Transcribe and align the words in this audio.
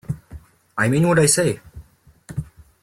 I 0.79 0.87
mean 0.89 1.07
what 1.07 1.19
I 1.19 1.27
say. 1.27 1.59